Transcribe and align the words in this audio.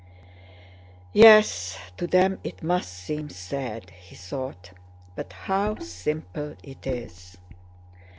"Yes, 1.13 1.77
to 1.97 2.07
them 2.07 2.39
it 2.43 2.63
must 2.63 2.91
seem 2.91 3.29
sad!" 3.29 3.91
he 3.91 4.15
thought. 4.15 4.71
"But 5.15 5.31
how 5.31 5.75
simple 5.77 6.55
it 6.63 6.87
is. 6.87 7.37